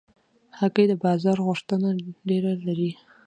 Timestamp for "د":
0.89-0.93